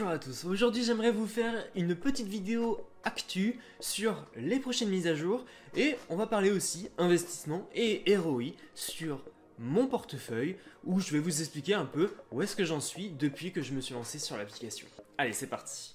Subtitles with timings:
[0.00, 5.06] Bonjour à tous, aujourd'hui j'aimerais vous faire une petite vidéo actu sur les prochaines mises
[5.06, 5.44] à jour
[5.76, 9.22] et on va parler aussi investissement et ROI sur
[9.58, 13.52] mon portefeuille où je vais vous expliquer un peu où est-ce que j'en suis depuis
[13.52, 14.86] que je me suis lancé sur l'application.
[15.18, 15.94] Allez c'est parti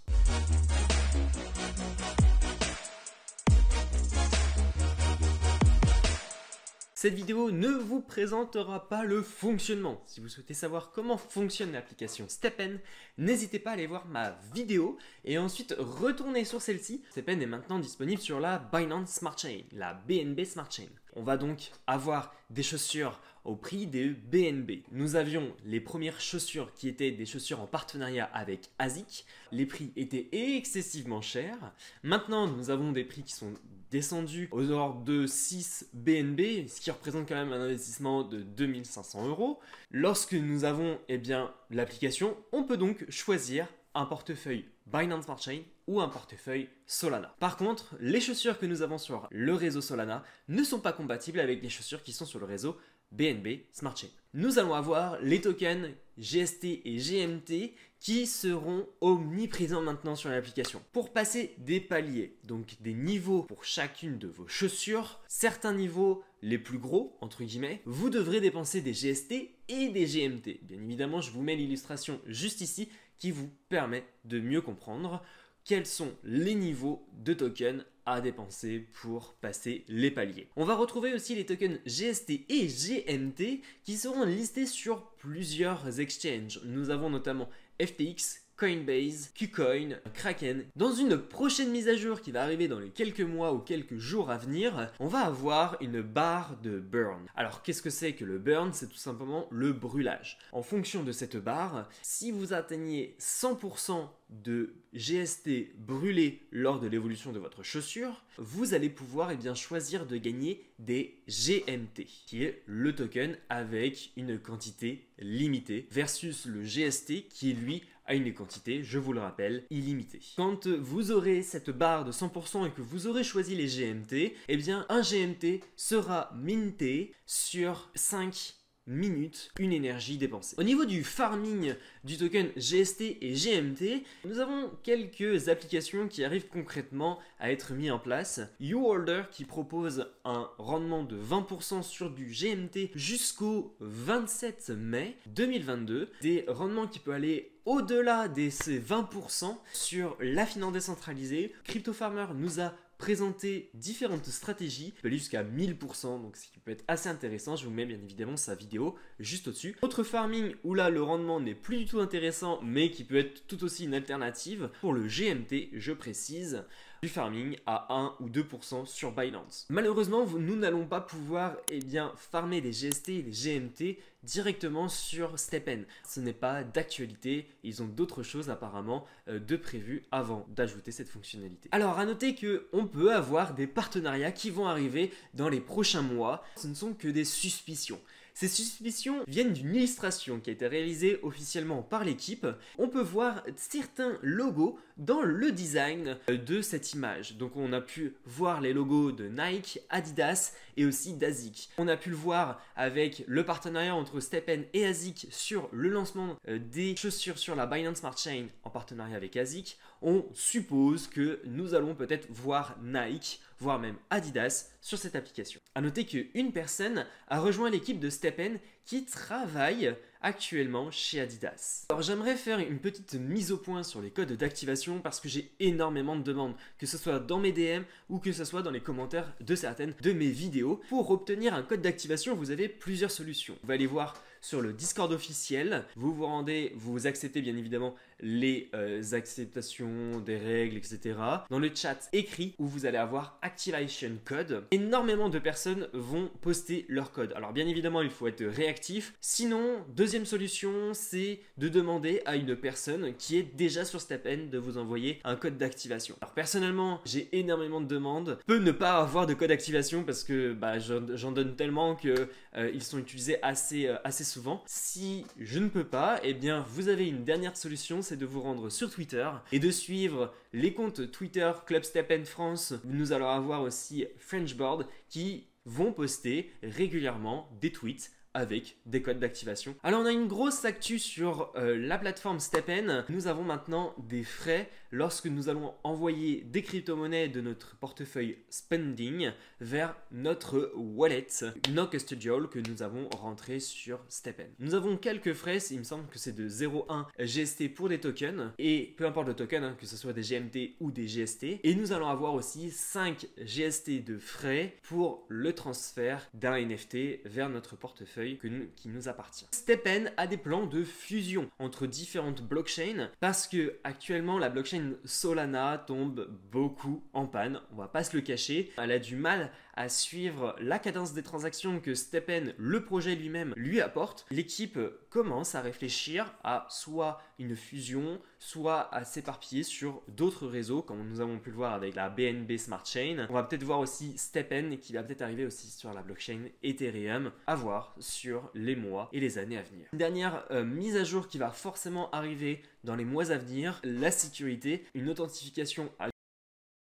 [7.06, 10.02] Cette vidéo ne vous présentera pas le fonctionnement.
[10.08, 12.80] Si vous souhaitez savoir comment fonctionne l'application StepN,
[13.20, 17.04] n'hésitez pas à aller voir ma vidéo et ensuite retourner sur celle-ci.
[17.12, 20.88] StepN est maintenant disponible sur la Binance Smart Chain, la BNB Smart Chain.
[21.16, 24.82] On va donc avoir des chaussures au prix des BNB.
[24.92, 29.28] Nous avions les premières chaussures qui étaient des chaussures en partenariat avec ASIC.
[29.52, 31.72] Les prix étaient excessivement chers.
[32.02, 33.54] Maintenant, nous avons des prix qui sont
[33.92, 39.28] descendus aux ordres de 6 BNB, ce qui représente quand même un investissement de 2500
[39.28, 39.60] euros.
[39.92, 41.22] Lorsque nous avons eh
[41.70, 47.36] l'application, on peut donc choisir un portefeuille Binance Smart Chain ou un portefeuille Solana.
[47.40, 51.40] Par contre, les chaussures que nous avons sur le réseau Solana ne sont pas compatibles
[51.40, 52.78] avec les chaussures qui sont sur le réseau
[53.12, 54.08] BNB Smart Chain.
[54.34, 60.82] Nous allons avoir les tokens GST et GMT qui seront omniprésents maintenant sur l'application.
[60.92, 66.60] Pour passer des paliers, donc des niveaux pour chacune de vos chaussures, certains niveaux les
[66.60, 69.34] plus gros, entre guillemets, vous devrez dépenser des GST
[69.70, 70.60] et des GMT.
[70.62, 75.24] Bien évidemment, je vous mets l'illustration juste ici qui vous permet de mieux comprendre
[75.64, 80.48] quels sont les niveaux de tokens à dépenser pour passer les paliers.
[80.56, 86.62] On va retrouver aussi les tokens GST et GMT qui seront listés sur plusieurs exchanges.
[86.66, 87.50] Nous avons notamment
[87.82, 90.64] FTX, Coinbase, KuCoin, Kraken.
[90.78, 93.98] Dans une prochaine mise à jour qui va arriver dans les quelques mois ou quelques
[93.98, 97.26] jours à venir, on va avoir une barre de burn.
[97.36, 98.72] Alors qu'est-ce que c'est que le burn?
[98.72, 100.38] C'est tout simplement le brûlage.
[100.54, 107.32] En fonction de cette barre, si vous atteignez 100% de GST brûlé lors de l'évolution
[107.32, 112.64] de votre chaussure, vous allez pouvoir eh bien, choisir de gagner des GMT, qui est
[112.66, 119.00] le token avec une quantité limitée, versus le GST qui lui à une quantité, je
[119.00, 120.22] vous le rappelle, illimitée.
[120.36, 124.58] Quand vous aurez cette barre de 100% et que vous aurez choisi les GMT, eh
[124.58, 128.56] bien un GMT sera minté sur 5
[128.88, 130.56] minutes une énergie dépensée.
[130.60, 131.74] Au niveau du farming
[132.04, 137.92] du token GST et GMT, nous avons quelques applications qui arrivent concrètement à être mises
[137.92, 138.42] en place.
[138.60, 146.10] YouOrder qui propose un rendement de 20% sur du GMT jusqu'au 27 mai 2022.
[146.22, 151.54] Des rendements qui peuvent aller au-delà de ces 20% sur la finance décentralisée.
[151.64, 156.72] Crypto Farmer nous a présenter différentes stratégies, peut aller jusqu'à 1000%, donc ce qui peut
[156.72, 157.56] être assez intéressant.
[157.56, 159.76] Je vous mets bien évidemment sa vidéo juste au-dessus.
[159.82, 163.48] Autre farming où là le rendement n'est plus du tout intéressant, mais qui peut être
[163.48, 164.70] tout aussi une alternative.
[164.82, 166.64] Pour le GMT, je précise,
[167.06, 169.68] du farming à 1 ou 2% sur Binance.
[169.70, 175.38] Malheureusement, nous n'allons pas pouvoir eh bien, farmer des GST et des GMT directement sur
[175.38, 175.84] StepN.
[176.04, 181.08] Ce n'est pas d'actualité, ils ont d'autres choses apparemment euh, de prévues avant d'ajouter cette
[181.08, 181.70] fonctionnalité.
[181.72, 186.02] Alors à noter que on peut avoir des partenariats qui vont arriver dans les prochains
[186.02, 186.44] mois.
[186.56, 188.02] Ce ne sont que des suspicions.
[188.38, 192.46] Ces suspicions viennent d'une illustration qui a été réalisée officiellement par l'équipe.
[192.78, 197.38] On peut voir certains logos dans le design de cette image.
[197.38, 201.70] Donc on a pu voir les logos de Nike, Adidas et aussi d'ASIC.
[201.78, 206.36] On a pu le voir avec le partenariat entre Stepen et ASIC sur le lancement
[206.50, 209.78] euh, des chaussures sur la Binance Smart Chain en partenariat avec ASIC.
[210.02, 215.62] On suppose que nous allons peut-être voir Nike, voire même Adidas sur cette application.
[215.76, 221.86] A noter qu'une personne a rejoint l'équipe de Stepen qui travaille actuellement chez Adidas.
[221.90, 225.52] Alors j'aimerais faire une petite mise au point sur les codes d'activation parce que j'ai
[225.60, 228.80] énormément de demandes, que ce soit dans mes DM ou que ce soit dans les
[228.80, 230.82] commentaires de certaines de mes vidéos.
[230.90, 233.56] Pour obtenir un code d'activation, vous avez plusieurs solutions.
[233.64, 238.70] Vous allez voir sur le Discord officiel, vous vous rendez, vous acceptez bien évidemment les
[238.76, 241.16] euh, acceptations des règles, etc.
[241.50, 246.86] Dans le chat écrit où vous allez avoir Activation Code, énormément de personnes vont poster
[246.90, 247.34] leur code.
[247.36, 248.75] Alors bien évidemment, il faut être réactif.
[249.22, 254.58] Sinon, deuxième solution, c'est de demander à une personne qui est déjà sur StepN de
[254.58, 256.16] vous envoyer un code d'activation.
[256.22, 258.40] Alors personnellement, j'ai énormément de demandes.
[258.46, 262.72] Peut ne pas avoir de code d'activation parce que bah, j'en donne tellement que euh,
[262.74, 264.64] ils sont utilisés assez, euh, assez souvent.
[264.66, 268.42] Si je ne peux pas, eh bien vous avez une dernière solution, c'est de vous
[268.42, 272.74] rendre sur Twitter et de suivre les comptes Twitter Club StepN France.
[272.86, 279.76] Nous allons avoir aussi Frenchboard qui vont poster régulièrement des tweets avec des codes d'activation.
[279.82, 283.06] Alors on a une grosse actu sur euh, la plateforme StepN.
[283.10, 289.32] Nous avons maintenant des frais lorsque nous allons envoyer des crypto-monnaies de notre portefeuille spending
[289.62, 291.28] vers notre wallet
[291.72, 294.50] no custodial que nous avons rentré sur StepN.
[294.60, 298.52] Nous avons quelques frais, il me semble que c'est de 0,1 GST pour des tokens
[298.60, 301.62] et peu importe le token, hein, que ce soit des GMT ou des GST.
[301.64, 307.50] Et nous allons avoir aussi 5 GST de frais pour le transfert d'un NFT vers
[307.50, 309.46] notre portefeuille qui nous appartient.
[309.52, 315.84] StepN a des plans de fusion entre différentes blockchains parce que actuellement la blockchain Solana
[315.86, 318.72] tombe beaucoup en panne, on va pas se le cacher.
[318.78, 323.54] Elle a du mal à suivre la cadence des transactions que StepN, le projet lui-même,
[323.56, 324.26] lui apporte.
[324.32, 324.80] L'équipe
[325.10, 331.22] commence à réfléchir à soit une fusion, soit à s'éparpiller sur d'autres réseaux, comme nous
[331.22, 333.28] avons pu le voir avec la BNB Smart Chain.
[333.30, 337.32] On va peut-être voir aussi StepN qui va peut-être arriver aussi sur la blockchain Ethereum,
[337.48, 339.88] à voir sur les mois et les années à venir.
[339.94, 343.80] Une dernière euh, mise à jour qui va forcément arriver dans les mois à venir,
[343.84, 346.10] la sécurité, une authentification à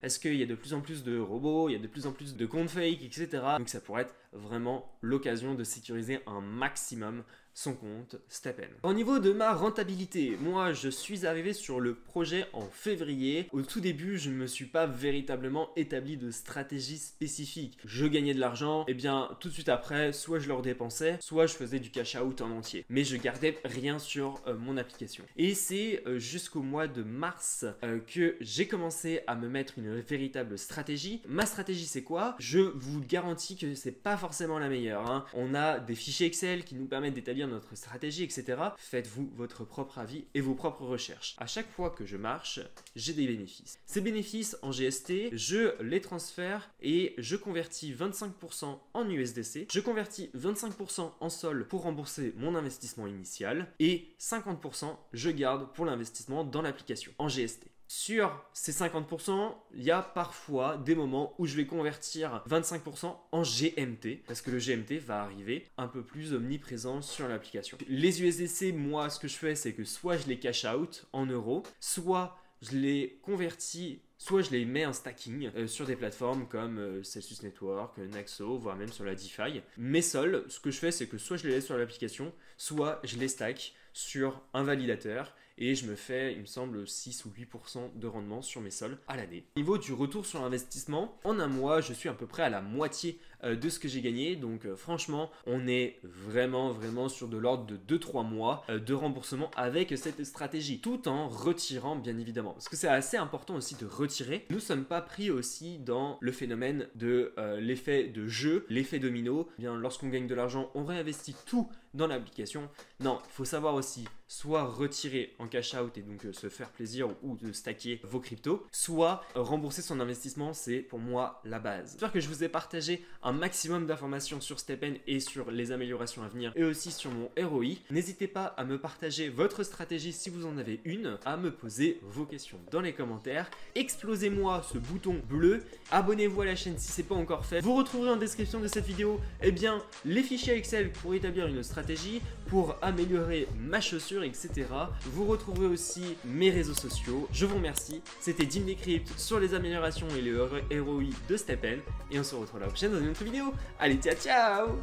[0.01, 2.07] parce qu'il y a de plus en plus de robots, il y a de plus
[2.07, 3.27] en plus de comptes fake, etc.
[3.57, 8.69] Donc ça pourrait être vraiment l'occasion de sécuriser un maximum son compte StepN.
[8.83, 13.48] Au niveau de ma rentabilité, moi je suis arrivé sur le projet en février.
[13.51, 17.77] Au tout début, je ne me suis pas véritablement établi de stratégie spécifique.
[17.86, 21.45] Je gagnais de l'argent, et bien tout de suite après, soit je le redépensais, soit
[21.45, 22.86] je faisais du cash out en entier.
[22.89, 25.24] Mais je gardais rien sur euh, mon application.
[25.38, 30.00] Et c'est euh, jusqu'au mois de mars euh, que j'ai commencé à me mettre une
[30.00, 31.21] véritable stratégie.
[31.27, 32.36] Ma stratégie c'est quoi?
[32.39, 35.09] Je vous garantis que c'est pas forcément la meilleure.
[35.09, 35.25] Hein.
[35.33, 38.62] On a des fichiers Excel qui nous permettent d'établir notre stratégie, etc.
[38.78, 41.36] Faites-vous votre propre avis et vos propres recherches.
[41.38, 42.60] À chaque fois que je marche,
[42.96, 43.80] j'ai des bénéfices.
[43.86, 49.68] Ces bénéfices en GST, je les transfère et je convertis 25% en USDC.
[49.72, 55.86] Je convertis 25% en sol pour rembourser mon investissement initial et 50% je garde pour
[55.86, 57.70] l'investissement dans l'application en GST.
[57.94, 63.42] Sur ces 50%, il y a parfois des moments où je vais convertir 25% en
[63.42, 67.78] GMT, parce que le GMT va arriver un peu plus omniprésent sur l'application.
[67.90, 71.26] Les USDC, moi, ce que je fais, c'est que soit je les cash out en
[71.26, 76.48] euros, soit je les convertis soit je les mets en stacking euh, sur des plateformes
[76.48, 79.64] comme euh, Celsius Network, Naxo, voire même sur la DeFi.
[79.80, 83.00] Mes sols, ce que je fais, c'est que soit je les laisse sur l'application, soit
[83.04, 87.30] je les stack sur un validateur et je me fais, il me semble, 6 ou
[87.30, 89.46] 8% de rendement sur mes sols à l'année.
[89.56, 92.50] Au niveau du retour sur investissement, en un mois, je suis à peu près à
[92.50, 94.36] la moitié de ce que j'ai gagné.
[94.36, 98.94] Donc euh, franchement, on est vraiment, vraiment sur de l'ordre de 2-3 mois euh, de
[98.94, 102.54] remboursement avec cette stratégie, tout en retirant bien évidemment.
[102.54, 104.46] Parce que c'est assez important aussi de retirer.
[104.50, 109.50] Nous ne sommes pas pris aussi dans le phénomène de l'effet de jeu, l'effet domino.
[109.58, 112.70] Eh bien, lorsqu'on gagne de l'argent, on réinvestit tout dans l'application.
[113.00, 117.10] Non, il faut savoir aussi soit retirer en cash out et donc se faire plaisir
[117.22, 121.92] ou de stacker vos cryptos, soit rembourser son investissement, c'est pour moi la base.
[121.92, 126.24] J'espère que je vous ai partagé un maximum d'informations sur Stepen et sur les améliorations
[126.24, 127.75] à venir et aussi sur mon ROI.
[127.89, 132.00] N'hésitez pas à me partager votre stratégie si vous en avez une, à me poser
[132.04, 133.50] vos questions dans les commentaires.
[133.75, 137.62] Explosez-moi ce bouton bleu, abonnez-vous à la chaîne si ce n'est pas encore fait.
[137.62, 141.63] Vous retrouverez en description de cette vidéo eh bien, les fichiers Excel pour établir une
[141.63, 144.66] stratégie, pour améliorer ma chaussure, etc.
[145.06, 147.28] Vous retrouverez aussi mes réseaux sociaux.
[147.31, 148.01] Je vous remercie.
[148.19, 151.80] C'était Dim Decrypt sur les améliorations et les ROI de Stepen
[152.11, 153.54] et on se retrouve la prochaine dans une autre vidéo.
[153.80, 154.81] Allez, ciao ciao